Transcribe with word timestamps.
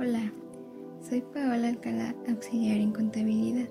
Hola, 0.00 0.32
soy 1.06 1.20
Paola 1.20 1.68
Alcalá, 1.68 2.14
auxiliar 2.26 2.78
en 2.78 2.90
contabilidad. 2.90 3.68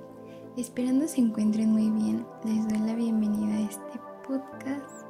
Esperando 0.57 1.07
se 1.07 1.21
encuentren 1.21 1.71
muy 1.71 1.89
bien, 1.89 2.23
les 2.45 2.67
doy 2.67 2.77
la 2.87 2.93
bienvenida 2.93 3.55
a 3.55 3.61
este 3.61 3.99
podcast 4.27 5.07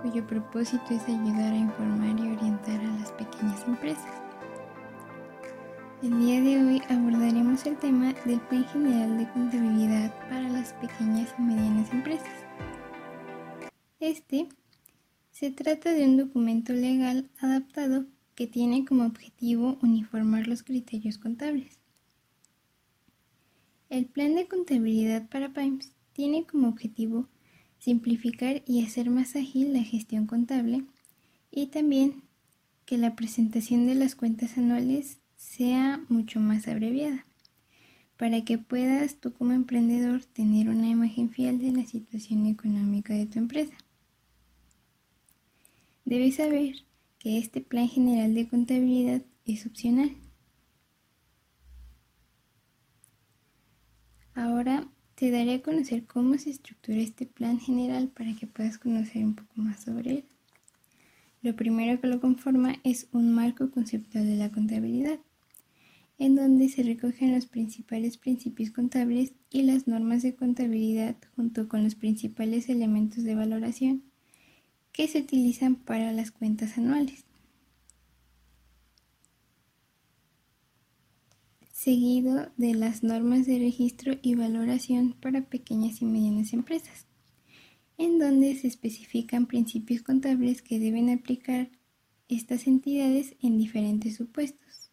cuyo 0.00 0.26
propósito 0.26 0.82
es 0.88 1.02
ayudar 1.02 1.52
a 1.52 1.58
informar 1.58 2.18
y 2.18 2.34
orientar 2.34 2.80
a 2.80 3.00
las 3.00 3.12
pequeñas 3.12 3.62
empresas. 3.66 4.14
El 6.02 6.18
día 6.20 6.40
de 6.40 6.64
hoy 6.64 6.82
abordaremos 6.88 7.66
el 7.66 7.76
tema 7.76 8.14
del 8.24 8.40
Plan 8.40 8.64
General 8.68 9.18
de 9.18 9.28
Contabilidad 9.28 10.18
para 10.30 10.48
las 10.48 10.72
pequeñas 10.72 11.34
y 11.38 11.42
medianas 11.42 11.92
empresas. 11.92 12.46
Este 14.00 14.48
se 15.32 15.50
trata 15.50 15.92
de 15.92 16.06
un 16.06 16.16
documento 16.16 16.72
legal 16.72 17.28
adaptado 17.42 18.06
que 18.34 18.46
tiene 18.46 18.84
como 18.84 19.04
objetivo 19.04 19.78
uniformar 19.82 20.46
los 20.46 20.62
criterios 20.62 21.18
contables. 21.18 21.78
El 23.90 24.06
plan 24.06 24.34
de 24.34 24.48
contabilidad 24.48 25.28
para 25.28 25.52
PIMES 25.52 25.92
tiene 26.12 26.46
como 26.46 26.68
objetivo 26.68 27.28
simplificar 27.78 28.62
y 28.66 28.84
hacer 28.84 29.10
más 29.10 29.36
ágil 29.36 29.72
la 29.72 29.82
gestión 29.82 30.26
contable 30.26 30.84
y 31.50 31.66
también 31.66 32.22
que 32.86 32.96
la 32.96 33.14
presentación 33.14 33.86
de 33.86 33.94
las 33.94 34.14
cuentas 34.14 34.56
anuales 34.56 35.18
sea 35.36 36.04
mucho 36.08 36.40
más 36.40 36.68
abreviada 36.68 37.26
para 38.16 38.44
que 38.44 38.56
puedas 38.56 39.16
tú 39.16 39.32
como 39.32 39.52
emprendedor 39.52 40.24
tener 40.24 40.68
una 40.68 40.88
imagen 40.88 41.30
fiel 41.30 41.58
de 41.58 41.72
la 41.72 41.84
situación 41.84 42.46
económica 42.46 43.14
de 43.14 43.26
tu 43.26 43.40
empresa. 43.40 43.74
Debes 46.04 46.36
saber 46.36 46.84
que 47.22 47.38
este 47.38 47.60
plan 47.60 47.88
general 47.88 48.34
de 48.34 48.48
contabilidad 48.48 49.22
es 49.44 49.64
opcional. 49.64 50.10
Ahora 54.34 54.88
te 55.14 55.30
daré 55.30 55.54
a 55.54 55.62
conocer 55.62 56.04
cómo 56.04 56.36
se 56.36 56.50
estructura 56.50 56.98
este 56.98 57.26
plan 57.26 57.60
general 57.60 58.08
para 58.08 58.34
que 58.34 58.48
puedas 58.48 58.76
conocer 58.76 59.24
un 59.24 59.36
poco 59.36 59.52
más 59.54 59.84
sobre 59.84 60.10
él. 60.10 60.24
Lo 61.42 61.54
primero 61.54 62.00
que 62.00 62.08
lo 62.08 62.20
conforma 62.20 62.74
es 62.82 63.06
un 63.12 63.32
marco 63.32 63.70
conceptual 63.70 64.26
de 64.26 64.34
la 64.34 64.50
contabilidad, 64.50 65.20
en 66.18 66.34
donde 66.34 66.68
se 66.70 66.82
recogen 66.82 67.32
los 67.32 67.46
principales 67.46 68.16
principios 68.16 68.72
contables 68.72 69.32
y 69.48 69.62
las 69.62 69.86
normas 69.86 70.22
de 70.22 70.34
contabilidad 70.34 71.14
junto 71.36 71.68
con 71.68 71.84
los 71.84 71.94
principales 71.94 72.68
elementos 72.68 73.22
de 73.22 73.36
valoración 73.36 74.11
que 74.92 75.08
se 75.08 75.20
utilizan 75.20 75.76
para 75.76 76.12
las 76.12 76.30
cuentas 76.30 76.76
anuales. 76.76 77.24
Seguido 81.72 82.52
de 82.56 82.74
las 82.74 83.02
normas 83.02 83.46
de 83.46 83.58
registro 83.58 84.14
y 84.22 84.36
valoración 84.36 85.14
para 85.20 85.42
pequeñas 85.42 86.00
y 86.00 86.04
medianas 86.04 86.52
empresas, 86.52 87.06
en 87.98 88.18
donde 88.18 88.54
se 88.54 88.68
especifican 88.68 89.46
principios 89.46 90.02
contables 90.02 90.62
que 90.62 90.78
deben 90.78 91.10
aplicar 91.10 91.70
estas 92.28 92.66
entidades 92.66 93.34
en 93.42 93.58
diferentes 93.58 94.16
supuestos, 94.16 94.90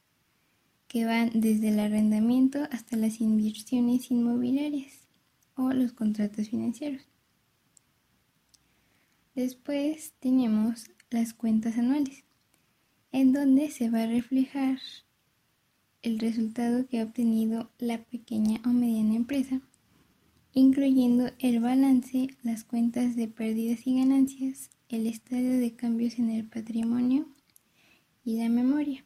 que 0.87 1.05
van 1.05 1.29
desde 1.35 1.69
el 1.69 1.79
arrendamiento 1.79 2.67
hasta 2.71 2.97
las 2.97 3.21
inversiones 3.21 4.09
inmobiliarias 4.09 5.07
o 5.55 5.71
los 5.73 5.91
contratos 5.91 6.49
financieros. 6.49 7.03
Después 9.39 10.15
tenemos 10.19 10.91
las 11.09 11.33
cuentas 11.33 11.77
anuales, 11.77 12.25
en 13.13 13.31
donde 13.31 13.71
se 13.71 13.89
va 13.89 14.03
a 14.03 14.05
reflejar 14.05 14.79
el 16.01 16.19
resultado 16.19 16.85
que 16.89 16.99
ha 16.99 17.05
obtenido 17.05 17.71
la 17.77 18.03
pequeña 18.03 18.59
o 18.65 18.67
mediana 18.67 19.15
empresa, 19.15 19.61
incluyendo 20.51 21.31
el 21.39 21.61
balance, 21.61 22.27
las 22.43 22.65
cuentas 22.65 23.15
de 23.15 23.29
pérdidas 23.29 23.87
y 23.87 23.99
ganancias, 23.99 24.71
el 24.89 25.07
estado 25.07 25.51
de 25.51 25.73
cambios 25.73 26.19
en 26.19 26.31
el 26.31 26.45
patrimonio 26.45 27.25
y 28.25 28.39
la 28.39 28.49
memoria. 28.49 29.05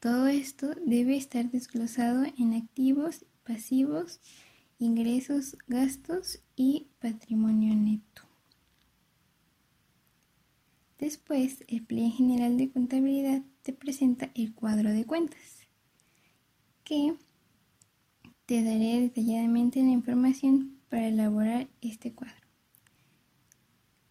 Todo 0.00 0.26
esto 0.26 0.74
debe 0.84 1.16
estar 1.16 1.48
desglosado 1.48 2.24
en 2.36 2.54
activos, 2.54 3.24
pasivos, 3.44 4.20
ingresos, 4.80 5.56
gastos 5.68 6.40
y 6.56 6.88
patrimonio 6.98 7.72
neto. 7.76 8.25
Después, 10.98 11.64
el 11.68 11.84
Plan 11.84 12.10
General 12.10 12.56
de 12.56 12.70
Contabilidad 12.70 13.42
te 13.62 13.72
presenta 13.72 14.30
el 14.34 14.54
cuadro 14.54 14.90
de 14.90 15.04
cuentas, 15.04 15.66
que 16.84 17.14
te 18.46 18.62
daré 18.62 19.00
detalladamente 19.00 19.82
la 19.82 19.90
información 19.90 20.78
para 20.88 21.08
elaborar 21.08 21.68
este 21.82 22.12
cuadro. 22.12 22.46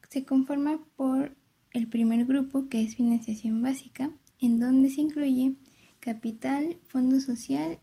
Se 0.09 0.25
conforma 0.25 0.79
por 0.96 1.35
el 1.72 1.88
primer 1.88 2.25
grupo, 2.25 2.69
que 2.69 2.81
es 2.84 2.96
financiación 2.96 3.62
básica, 3.62 4.12
en 4.40 4.59
donde 4.59 4.90
se 4.90 5.02
incluye 5.02 5.56
capital, 6.00 6.78
fondo 6.88 7.19
social, 7.19 7.79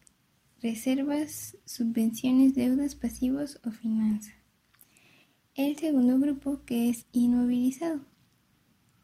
reservas, 0.60 1.56
subvenciones, 1.64 2.54
deudas, 2.54 2.94
pasivos 2.94 3.58
o 3.64 3.72
finanzas. 3.72 4.34
El 5.54 5.76
segundo 5.76 6.18
grupo, 6.20 6.62
que 6.64 6.88
es 6.88 7.06
inmovilizado, 7.12 8.11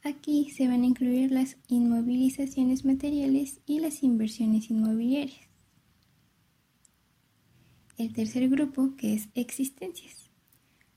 Aquí 0.04 0.50
se 0.50 0.68
van 0.68 0.82
a 0.82 0.86
incluir 0.86 1.32
las 1.32 1.56
inmovilizaciones 1.66 2.84
materiales 2.84 3.60
y 3.66 3.80
las 3.80 4.04
inversiones 4.04 4.70
inmobiliarias. 4.70 5.48
El 7.96 8.12
tercer 8.12 8.48
grupo, 8.48 8.94
que 8.96 9.14
es 9.14 9.28
existencias. 9.34 10.30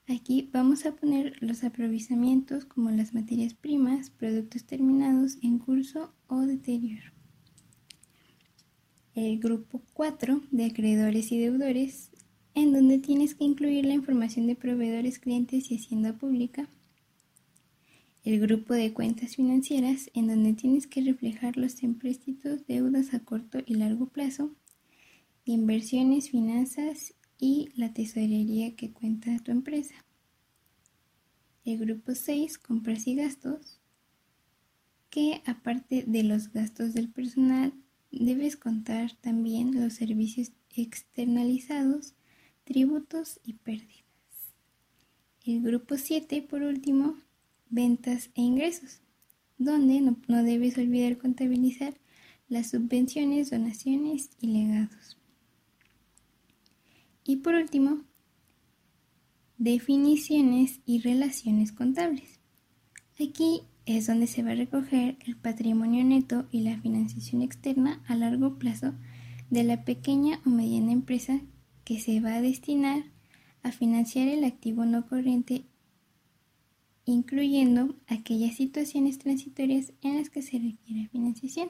Aquí 0.08 0.50
vamos 0.54 0.86
a 0.86 0.92
poner 0.92 1.36
los 1.42 1.64
aprovisionamientos 1.64 2.66
como 2.66 2.92
las 2.92 3.16
materias 3.16 3.56
primas, 3.56 4.12
productos 4.12 4.66
terminados 4.66 5.38
en 5.42 5.58
curso 5.58 6.14
o 6.28 6.42
deterioro. 6.42 7.12
El 9.16 9.40
grupo 9.40 9.82
4 9.94 10.44
de 10.52 10.66
acreedores 10.66 11.32
y 11.32 11.40
deudores, 11.40 12.12
en 12.54 12.72
donde 12.72 13.00
tienes 13.00 13.34
que 13.34 13.46
incluir 13.46 13.86
la 13.86 13.96
información 13.96 14.46
de 14.46 14.56
proveedores, 14.56 15.18
clientes 15.18 15.72
y 15.72 15.78
hacienda 15.78 16.14
pública 16.14 16.70
el 18.24 18.40
grupo 18.40 18.74
de 18.76 18.94
cuentas 18.94 19.36
financieras 19.36 20.12
en 20.14 20.28
donde 20.28 20.54
tienes 20.54 20.86
que 20.86 21.02
reflejar 21.02 21.58
los 21.58 21.82
empréstitos, 21.82 22.68
deudas 22.68 23.14
a 23.14 23.20
corto 23.20 23.60
y 23.66 23.76
largo 23.76 24.08
plazo, 24.08 24.52
inversiones, 25.46 26.30
finanzas 26.30 27.16
y 27.40 27.70
la 27.76 27.94
tesorería 27.94 28.76
que 28.76 28.92
cuenta 28.92 29.38
tu 29.40 29.52
empresa. 29.52 29.96
El 31.66 31.80
grupo 31.80 32.14
6, 32.14 32.60
compras 32.60 33.08
y 33.08 33.16
gastos, 33.16 33.80
que 35.10 35.42
aparte 35.46 36.04
de 36.06 36.24
los 36.24 36.52
gastos 36.52 36.94
del 36.94 37.10
personal, 37.10 37.74
debes 38.12 38.56
contar 38.56 39.14
también 39.22 39.74
los 39.74 39.94
servicios 39.94 40.52
externalizados, 40.76 42.14
tributos 42.66 43.40
y 43.44 43.54
pérdidas. 43.54 44.06
El 45.44 45.62
grupo 45.62 45.98
7, 45.98 46.44
por 46.44 46.62
último, 46.62 47.18
ventas 47.72 48.30
e 48.36 48.42
ingresos, 48.42 49.02
donde 49.58 50.02
no, 50.02 50.44
debes 50.44 50.78
olvidar 50.78 51.18
contabilizar 51.18 51.96
las 52.48 52.70
subvenciones, 52.70 53.50
donaciones 53.50 54.30
y 54.40 54.48
legados. 54.48 55.18
Y 57.24 57.38
por 57.38 57.56
último, 57.56 58.04
definiciones 59.58 60.82
y 60.86 61.00
relaciones 61.00 61.72
contables. 61.72 62.40
Aquí 63.20 63.62
es 63.86 64.08
donde 64.08 64.28
se 64.28 64.44
va 64.44 64.52
a 64.52 64.56
recoger 64.56 65.18
el 65.26 65.38
patrimonio 65.38 66.04
neto 66.04 66.48
y 66.52 66.62
la 66.62 66.80
financiación 66.80 67.42
externa 67.42 68.04
a 68.08 68.16
largo 68.16 68.58
plazo 68.58 68.94
de 69.50 69.64
la 69.64 69.86
pequeña 69.86 70.42
o 70.46 70.50
mediana 70.50 70.92
empresa 70.92 71.42
que 71.84 72.00
se 72.00 72.20
va 72.20 72.36
a 72.36 72.42
destinar 72.42 73.04
a 73.64 73.72
financiar 73.72 74.28
el 74.28 74.44
activo 74.44 74.86
no 74.86 75.08
corriente 75.08 75.66
incluyendo 77.06 77.96
aquellas 78.08 78.56
situaciones 78.56 79.18
transitorias 79.18 79.94
en 80.02 80.18
las 80.18 80.30
que 80.30 80.42
se 80.42 80.60
requiere 80.60 81.10
financiación. 81.10 81.70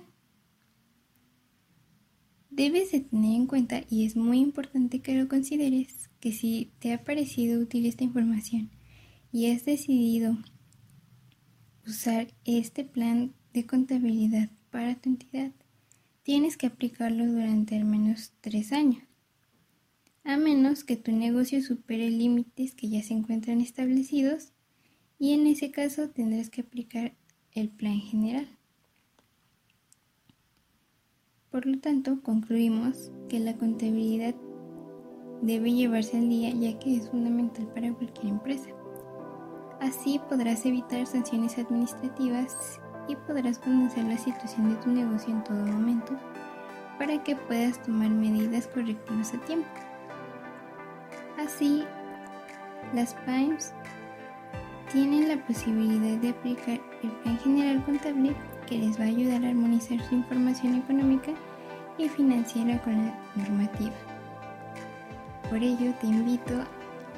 Debes 2.50 2.92
de 2.92 3.00
tener 3.00 3.36
en 3.36 3.48
cuenta, 3.48 3.81
y 3.89 4.06
es 4.06 4.16
muy 4.18 4.39
importante 4.39 5.00
que 5.00 5.16
lo 5.16 5.28
consideres, 5.30 6.10
que 6.19 6.33
si 6.33 6.72
te 6.80 6.94
ha 6.94 7.04
parecido 7.04 7.62
útil 7.62 7.86
esta 7.86 8.04
información 8.04 8.69
y 9.31 9.50
has 9.51 9.63
decidido 9.63 10.38
usar 11.88 12.28
este 12.44 12.83
plan 12.83 13.33
de 13.54 13.66
contabilidad 13.66 14.50
para 14.69 14.95
tu 14.95 15.10
entidad, 15.10 15.51
tienes 16.24 16.57
que 16.57 16.68
aplicarlo 16.68 17.25
durante 17.25 17.75
al 17.75 17.86
menos 17.86 18.33
tres 18.42 18.74
años, 18.74 19.04
a 20.24 20.38
menos 20.38 20.83
que 20.83 20.98
tu 20.98 21.12
negocio 21.12 21.63
supere 21.63 22.10
límites 22.10 22.75
que 22.75 22.89
ya 22.89 23.01
se 23.01 23.13
encuentran 23.13 23.62
establecidos 23.62 24.51
y 25.21 25.33
en 25.33 25.45
ese 25.45 25.69
caso 25.69 26.09
tendrás 26.09 26.50
que 26.50 26.62
aplicar 26.62 27.13
el 27.53 27.69
plan 27.69 28.00
general. 28.00 28.47
Por 31.51 31.68
lo 31.68 31.79
tanto, 31.79 32.23
concluimos 32.23 33.12
que 33.29 33.39
la 33.39 33.56
contabilidad 33.56 34.33
debe 35.44 35.73
llevarse 35.73 36.18
al 36.18 36.27
día 36.27 36.50
ya 36.50 36.79
que 36.79 36.97
es 36.97 37.07
fundamental 37.12 37.68
para 37.68 37.94
cualquier 37.94 38.33
empresa. 38.33 38.71
Así 39.79 40.19
podrás 40.27 40.65
evitar 40.65 41.06
sanciones 41.06 41.56
administrativas 41.59 42.81
y 43.07 43.15
podrás 43.15 43.59
conocer 43.59 44.03
la 44.06 44.18
situación 44.18 44.71
de 44.71 44.81
tu 44.81 44.89
negocio 44.89 45.35
en 45.35 45.44
todo 45.44 45.63
momento 45.68 46.18
para 46.97 47.23
que 47.23 47.35
puedas 47.35 47.79
tomar 47.83 48.09
medidas 48.09 48.65
correctivas 48.65 49.35
a 49.35 49.41
tiempo. 49.41 49.69
Así, 51.38 51.83
las 52.95 53.13
PIMES 53.25 53.71
tienen 54.92 55.30
la 55.30 55.38
posibilidad 55.46 56.18
de 56.18 56.30
aplicar 56.30 56.80
el 57.02 57.12
Plan 57.24 57.40
General 57.40 57.84
Contable 57.86 58.36
que 58.68 58.78
les 58.78 59.00
va 59.00 59.06
a 59.06 59.08
ayudar 59.08 59.44
a 59.44 59.50
armonizar 59.50 60.00
su 60.08 60.16
información 60.16 60.76
económica 60.76 61.32
y 61.98 62.10
financiera 62.10 62.82
con 62.82 62.98
la 62.98 63.14
normativa. 63.36 63.94
Por 65.50 65.64
ello, 65.64 65.94
te 66.02 66.08
invito 66.08 66.54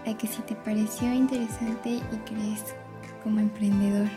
a 0.05 0.17
que 0.17 0.27
si 0.27 0.41
te 0.43 0.55
pareció 0.55 1.11
interesante 1.11 1.89
y 1.89 2.17
crees 2.25 2.75
como 3.23 3.39
emprendedor 3.39 4.07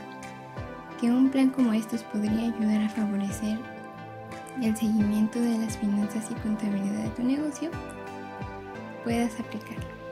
que 1.00 1.10
un 1.10 1.30
plan 1.30 1.50
como 1.50 1.72
estos 1.72 2.02
podría 2.04 2.52
ayudar 2.54 2.82
a 2.82 2.88
favorecer 2.88 3.58
el 4.62 4.76
seguimiento 4.76 5.38
de 5.38 5.58
las 5.58 5.76
finanzas 5.78 6.30
y 6.30 6.34
contabilidad 6.34 7.04
de 7.04 7.10
tu 7.10 7.22
negocio, 7.22 7.70
puedas 9.04 9.38
aplicarlo. 9.38 10.05